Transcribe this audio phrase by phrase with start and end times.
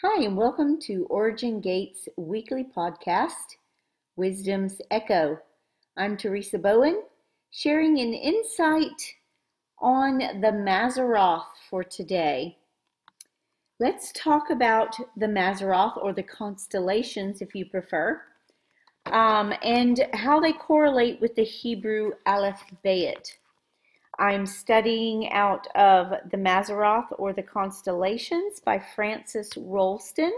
[0.00, 3.56] Hi, and welcome to Origin Gates weekly podcast,
[4.14, 5.40] Wisdom's Echo.
[5.96, 7.02] I'm Teresa Bowen,
[7.50, 9.16] sharing an insight
[9.80, 12.58] on the Mazzaroth for today.
[13.80, 18.22] Let's talk about the Mazzaroth or the constellations, if you prefer,
[19.06, 23.32] um, and how they correlate with the Hebrew Aleph Bayit.
[24.18, 30.32] I'm studying out of the Mazzaroth or the Constellations by Frances Rolleston.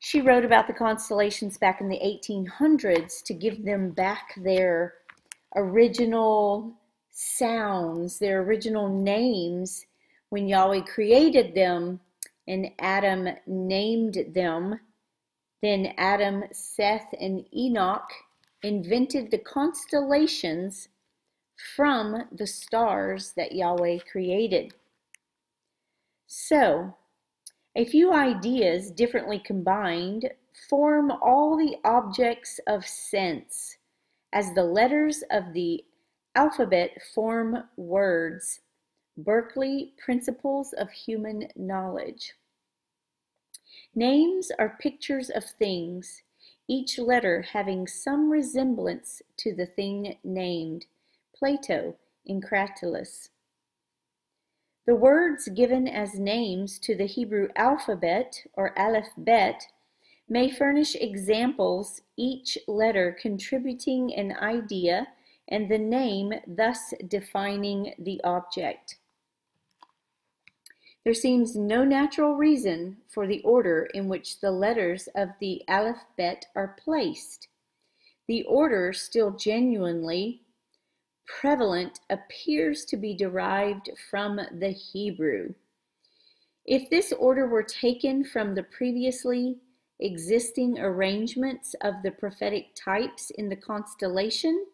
[0.00, 4.94] She wrote about the constellations back in the 1800s to give them back their
[5.56, 6.74] original
[7.10, 9.86] sounds, their original names
[10.28, 12.00] when Yahweh created them
[12.46, 14.78] and Adam named them.
[15.62, 18.10] Then Adam, Seth, and Enoch
[18.62, 20.88] invented the constellations
[21.76, 24.74] from the stars that Yahweh created.
[26.26, 26.96] So,
[27.76, 30.30] a few ideas differently combined
[30.68, 33.76] form all the objects of sense,
[34.32, 35.84] as the letters of the
[36.34, 38.60] alphabet form words.
[39.16, 42.34] Berkeley Principles of Human Knowledge.
[43.94, 46.22] Names are pictures of things,
[46.66, 50.86] each letter having some resemblance to the thing named.
[51.34, 53.30] Plato in Cratylus.
[54.86, 59.66] The words given as names to the Hebrew alphabet or aleph bet
[60.28, 65.08] may furnish examples, each letter contributing an idea
[65.48, 68.96] and the name thus defining the object.
[71.04, 76.46] There seems no natural reason for the order in which the letters of the alphabet
[76.56, 77.48] are placed.
[78.26, 80.43] The order still genuinely
[81.26, 85.54] prevalent appears to be derived from the Hebrew.
[86.66, 89.58] If this order were taken from the previously
[90.00, 94.66] existing arrangements of the prophetic types in the constellation,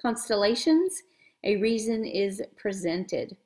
[0.00, 1.02] constellations,
[1.44, 3.36] a reason is presented.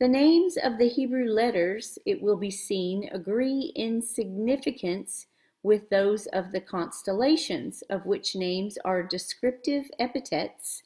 [0.00, 5.26] The names of the Hebrew letters, it will be seen, agree in significance
[5.62, 10.82] with those of the constellations, of which names are descriptive epithets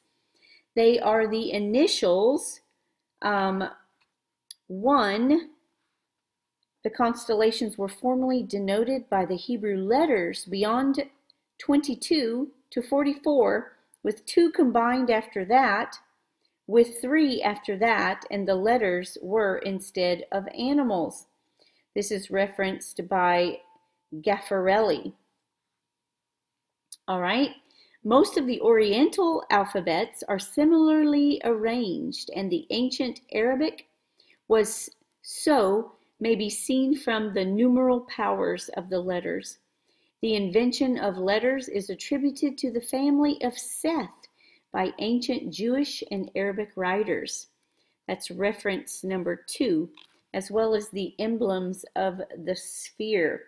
[0.77, 2.61] they are the initials.
[3.23, 3.67] Um,
[4.67, 5.49] one,
[6.83, 11.03] the constellations were formerly denoted by the Hebrew letters beyond
[11.57, 13.71] 22 to 44,
[14.03, 15.95] with two combined after that,
[16.67, 21.25] with three after that, and the letters were instead of animals.
[21.95, 23.61] This is referenced by
[24.13, 25.13] Gaffarelli.
[27.07, 27.55] All right.
[28.07, 33.89] Most of the Oriental alphabets are similarly arranged, and the ancient Arabic
[34.47, 34.89] was
[35.23, 35.91] so
[36.21, 39.57] may be seen from the numeral powers of the letters.
[40.21, 44.29] The invention of letters is attributed to the family of Seth
[44.71, 47.47] by ancient Jewish and Arabic writers.
[48.07, 49.89] That's reference number two,
[50.33, 53.47] as well as the emblems of the sphere.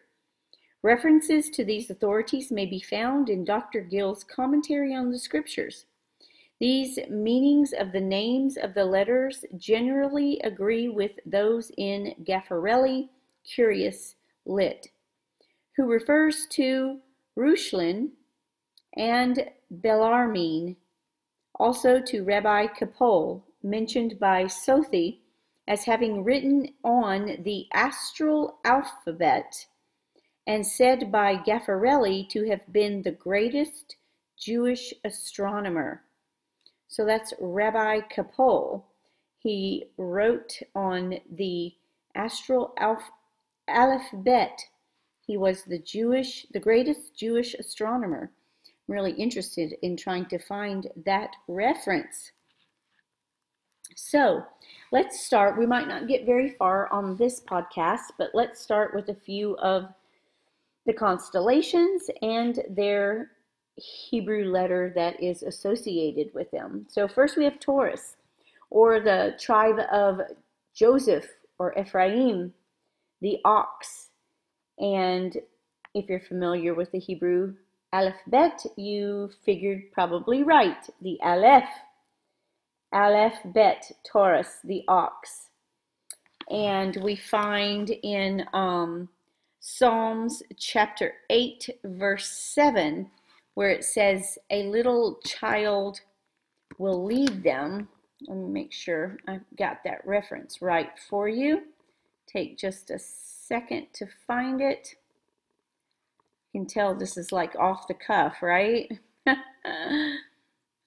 [0.82, 3.82] References to these authorities may be found in Dr.
[3.82, 5.86] Gill's commentary on the scriptures.
[6.60, 13.10] These meanings of the names of the letters generally agree with those in Gaffarelli,
[13.44, 14.88] Curious Lit,
[15.76, 17.00] who refers to
[17.38, 18.12] Reuchlin
[18.96, 20.78] and Bellarmine,
[21.56, 25.20] also to Rabbi Kapol, mentioned by Sothi
[25.68, 29.66] as having written on the astral alphabet
[30.50, 33.98] and said by Gaffarelli to have been the greatest
[34.36, 36.02] Jewish astronomer.
[36.88, 38.82] So that's Rabbi Kapol.
[39.38, 41.76] He wrote on the
[42.16, 43.12] astral alph-
[43.68, 44.60] alphabet.
[45.22, 48.32] He was the Jewish, the greatest Jewish astronomer.
[48.66, 52.32] I'm really interested in trying to find that reference.
[53.96, 54.44] So
[54.92, 55.60] let's start.
[55.60, 59.56] We might not get very far on this podcast, but let's start with a few
[59.58, 59.94] of
[60.90, 63.30] the constellations and their
[63.76, 66.88] Hebrew letter that is associated with them.
[66.90, 68.16] So first we have Taurus,
[68.72, 70.20] or the tribe of
[70.74, 71.28] Joseph
[71.60, 72.52] or Ephraim,
[73.22, 74.10] the ox.
[74.80, 75.38] And
[75.94, 77.54] if you're familiar with the Hebrew
[77.94, 80.90] alphabet, you figured probably right.
[81.04, 81.70] The Aleph,
[82.92, 85.50] Aleph Bet, Taurus, the ox.
[86.50, 89.08] And we find in um,
[89.62, 93.12] Psalms chapter 8, verse 7,
[93.56, 96.00] where it says, A little child
[96.78, 97.90] will lead them.
[98.28, 101.64] Let me make sure I've got that reference right for you.
[102.26, 104.96] Take just a second to find it.
[106.54, 108.90] You can tell this is like off the cuff, right?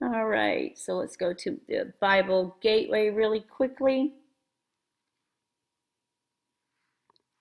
[0.03, 4.15] All right, so let's go to the Bible Gateway really quickly.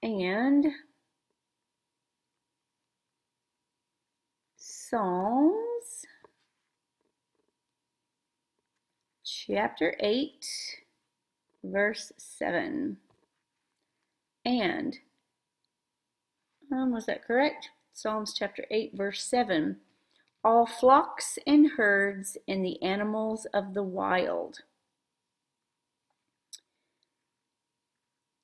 [0.04, 0.68] And
[4.92, 6.06] Psalms
[9.24, 10.46] chapter 8,
[11.64, 12.98] verse 7.
[14.44, 14.98] And,
[16.74, 17.70] um, was that correct?
[17.94, 19.78] Psalms chapter 8, verse 7.
[20.44, 24.58] All flocks and herds and the animals of the wild.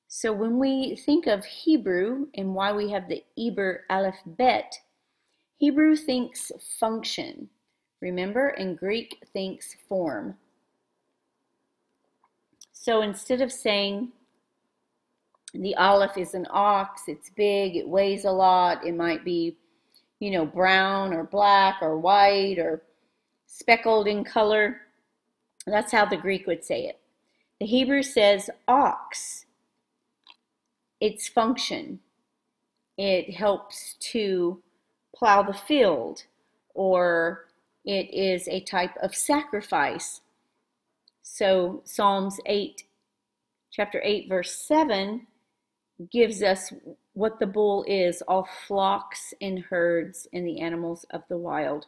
[0.06, 4.78] So when we think of Hebrew and why we have the Eber Aleph Bet,
[5.58, 7.48] Hebrew thinks function,
[8.00, 10.36] remember, and Greek thinks form.
[12.72, 14.12] So instead of saying
[15.54, 19.56] the aleph is an ox, it's big, it weighs a lot, it might be,
[20.20, 22.82] you know, brown or black or white or
[23.48, 24.82] speckled in color.
[25.66, 27.00] That's how the Greek would say it.
[27.58, 29.44] The Hebrew says ox.
[31.00, 31.98] Its function.
[32.96, 34.62] It helps to
[35.18, 36.24] plow the field,
[36.74, 37.46] or
[37.84, 40.20] it is a type of sacrifice.
[41.22, 42.84] So Psalms 8,
[43.70, 45.26] chapter 8, verse 7
[46.12, 46.72] gives us
[47.14, 51.86] what the bull is all flocks and herds and the animals of the wild.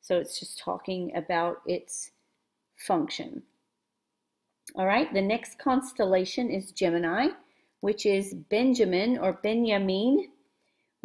[0.00, 2.10] So it's just talking about its
[2.76, 3.42] function.
[4.74, 7.28] All right, the next constellation is Gemini,
[7.80, 10.28] which is Benjamin or Benjamin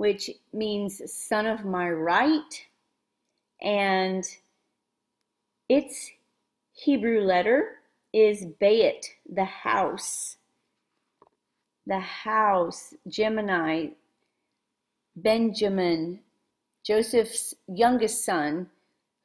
[0.01, 2.65] which means son of my right.
[3.61, 4.27] And
[5.69, 6.09] its
[6.73, 7.73] Hebrew letter
[8.11, 10.37] is Bayit, the house.
[11.85, 13.89] The house, Gemini,
[15.17, 16.21] Benjamin,
[16.83, 18.71] Joseph's youngest son,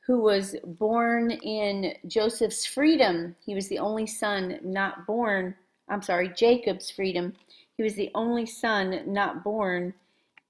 [0.07, 3.35] who was born in Joseph's freedom.
[3.47, 5.55] He was the only son not born,
[5.89, 7.33] I'm sorry, Jacob's freedom.
[7.79, 9.95] He was the only son not born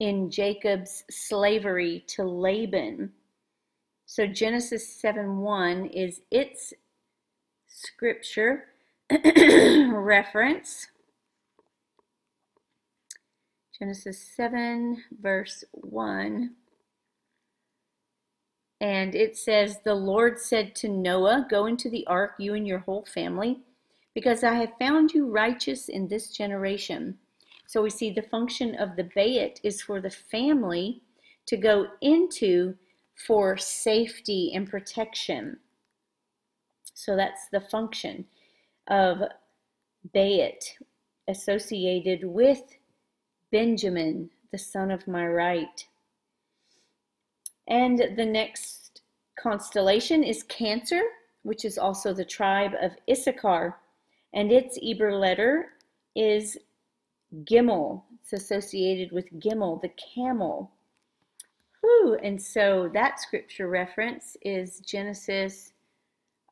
[0.00, 3.12] in Jacob's slavery to Laban.
[4.06, 6.72] So Genesis 7 1 is its
[7.66, 8.64] scripture
[9.90, 10.88] reference.
[13.78, 16.54] Genesis 7, verse 1.
[18.80, 22.78] And it says, The Lord said to Noah, Go into the ark, you and your
[22.80, 23.60] whole family,
[24.14, 27.18] because I have found you righteous in this generation.
[27.66, 31.02] So we see the function of the bayit is for the family
[31.46, 32.74] to go into
[33.26, 35.58] for safety and protection.
[36.94, 38.26] So that's the function
[38.88, 39.18] of
[40.14, 40.64] bayit
[41.28, 42.62] associated with
[43.50, 45.86] Benjamin, the son of my right.
[47.68, 49.02] And the next
[49.38, 51.02] constellation is Cancer,
[51.42, 53.76] which is also the tribe of Issachar.
[54.34, 55.66] And its Eber letter
[56.14, 56.56] is
[57.44, 58.02] Gimel.
[58.20, 60.70] It's associated with Gimel, the camel.
[61.80, 62.18] Whew.
[62.22, 65.72] And so that scripture reference is Genesis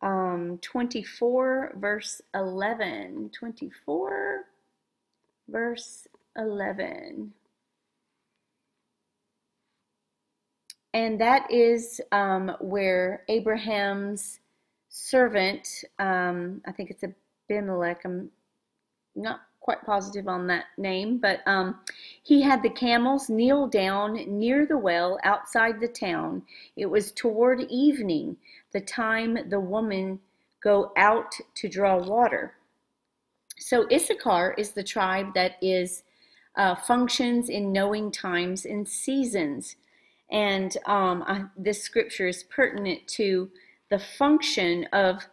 [0.03, 3.31] um, 24, verse 11.
[3.33, 4.45] 24,
[5.49, 6.07] verse
[6.37, 7.33] 11.
[10.93, 14.39] And that is um, where Abraham's
[14.89, 15.67] servant,
[15.99, 17.03] um, I think it's
[17.51, 18.31] Abimelech, I'm
[19.17, 21.81] not quite positive on that name, but um,
[22.23, 26.43] he had the camels kneel down near the well outside the town.
[26.77, 28.37] It was toward evening,
[28.75, 30.21] the time the woman
[30.63, 32.53] go out to draw water.
[33.59, 36.03] So Issachar is the tribe that is
[36.57, 39.77] uh, functions in knowing times and seasons.
[40.31, 43.49] And um, I, this scripture is pertinent to
[43.89, 45.27] the function of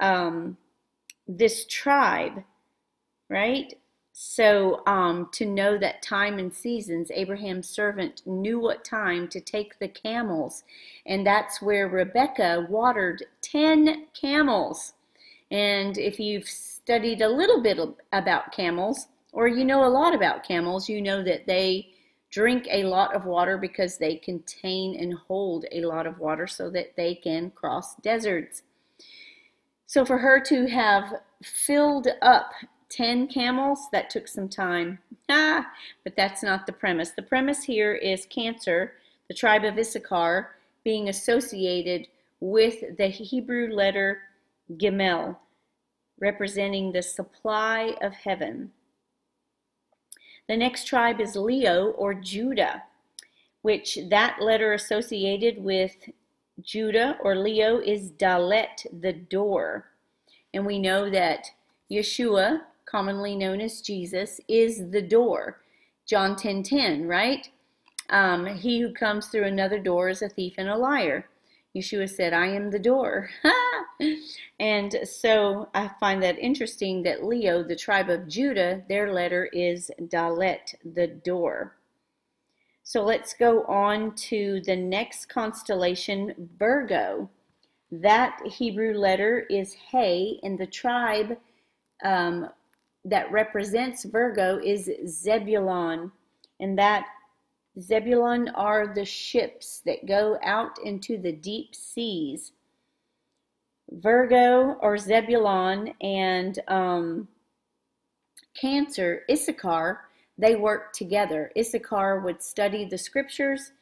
[0.00, 0.56] um,
[1.28, 2.42] this tribe
[3.28, 3.74] right?
[4.12, 9.78] So um, to know that time and seasons, Abraham's servant knew what time to take
[9.78, 10.64] the camels.
[11.06, 14.94] And that's where Rebecca watered 10 camels.
[15.52, 17.78] And if you've studied a little bit
[18.12, 21.88] about camels, or you know a lot about camels, you know that they
[22.30, 26.70] drink a lot of water because they contain and hold a lot of water so
[26.70, 28.62] that they can cross deserts.
[29.86, 32.50] So for her to have filled up
[32.90, 34.98] 10 camels, that took some time.
[35.28, 35.70] Ah,
[36.04, 37.10] but that's not the premise.
[37.10, 38.94] The premise here is Cancer,
[39.28, 42.08] the tribe of Issachar, being associated
[42.40, 44.22] with the Hebrew letter
[44.72, 45.36] Gimel,
[46.20, 48.72] representing the supply of heaven.
[50.48, 52.84] The next tribe is Leo or Judah,
[53.62, 55.94] which that letter associated with
[56.62, 59.90] Judah or Leo is Dalet, the door.
[60.54, 61.46] And we know that
[61.90, 65.60] Yeshua, commonly known as Jesus, is the door.
[66.06, 67.48] John 10 10, right?
[68.10, 71.28] Um, he who comes through another door is a thief and a liar.
[71.76, 73.28] Yeshua said, I am the door.
[74.60, 79.90] and so I find that interesting that Leo, the tribe of Judah, their letter is
[80.00, 81.76] Dalet, the door.
[82.82, 87.28] So let's go on to the next constellation, Virgo.
[87.92, 91.36] That Hebrew letter is He, and the tribe
[92.02, 92.48] um,
[93.04, 96.12] that represents Virgo is Zebulon,
[96.60, 97.06] and that
[97.80, 102.52] Zebulon are the ships that go out into the deep seas.
[103.90, 107.28] Virgo or Zebulon and um,
[108.54, 110.00] Cancer, Issachar,
[110.36, 111.52] they work together.
[111.56, 113.72] Issachar would study the scriptures,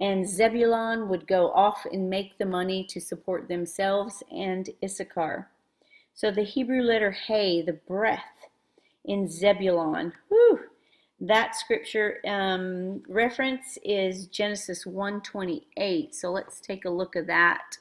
[0.00, 5.48] and Zebulon would go off and make the money to support themselves and Issachar.
[6.14, 8.48] So the Hebrew letter He, the breath
[9.04, 10.12] in Zebulon.
[10.28, 10.60] Whew,
[11.20, 16.14] that scripture um, reference is Genesis 128.
[16.14, 17.78] So let's take a look at that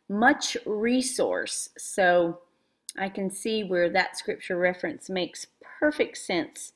[0.08, 1.70] much resource.
[1.78, 2.40] So
[2.98, 5.48] I can see where that scripture reference makes
[5.80, 6.74] perfect sense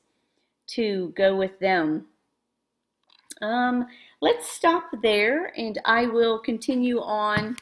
[0.68, 2.06] to go with them.
[3.42, 3.86] Um,
[4.20, 7.56] let's stop there and I will continue on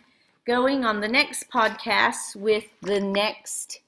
[0.46, 3.80] going on the next podcast with the next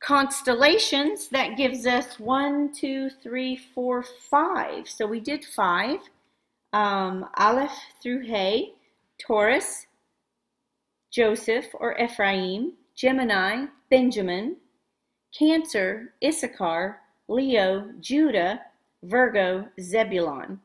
[0.00, 1.28] constellations.
[1.28, 4.88] That gives us one, two, three, four, five.
[4.88, 5.98] So we did five.
[6.72, 7.70] Um, Aleph
[8.02, 8.72] through Hay,
[9.24, 9.86] Taurus,
[11.10, 14.56] Joseph or Ephraim, Gemini, Benjamin,
[15.36, 18.60] Cancer, Issachar, Leo, Judah,
[19.04, 20.60] Virgo, Zebulon.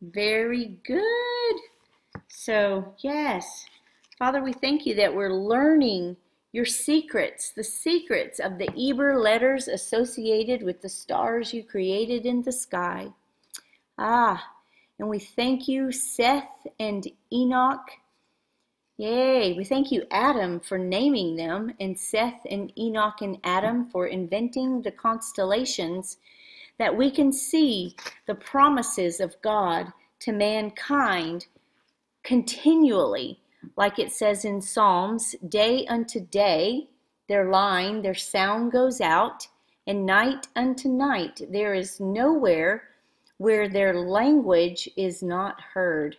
[0.00, 1.56] Very good.
[2.28, 3.66] So, yes,
[4.18, 6.16] Father, we thank you that we're learning
[6.52, 12.42] your secrets, the secrets of the Eber letters associated with the stars you created in
[12.42, 13.08] the sky.
[13.98, 14.44] Ah,
[14.98, 17.90] and we thank you, Seth and Enoch.
[18.96, 24.06] Yay, we thank you, Adam, for naming them, and Seth and Enoch and Adam for
[24.06, 26.18] inventing the constellations
[26.80, 27.94] that we can see
[28.26, 31.46] the promises of God to mankind
[32.22, 33.38] continually,
[33.76, 36.88] like it says in Psalms, day unto day,
[37.28, 39.46] their line, their sound goes out,
[39.86, 42.84] and night unto night, there is nowhere
[43.36, 46.16] where their language is not heard.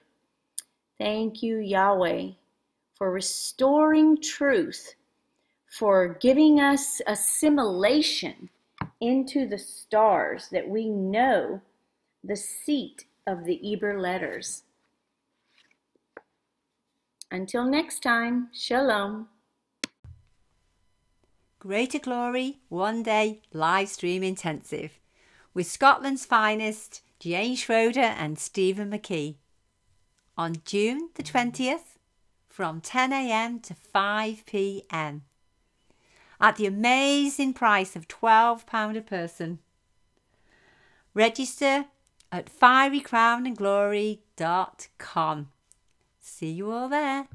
[0.99, 2.33] Thank you, Yahweh,
[2.93, 4.93] for restoring truth,
[5.65, 8.51] for giving us assimilation
[9.01, 11.59] into the stars that we know
[12.23, 14.63] the seat of the Eber letters.
[17.31, 19.27] Until next time, Shalom.
[21.59, 24.99] Greater Glory One Day Live Stream Intensive
[25.53, 29.35] with Scotland's finest Jane Schroeder and Stephen McKee
[30.37, 31.97] on June the 20th
[32.49, 35.21] from 10am to 5pm
[36.41, 39.59] at the amazing price of £12 a person.
[41.13, 41.85] Register
[42.31, 45.51] at fierycrownandglory.com.
[46.19, 47.27] See you all there.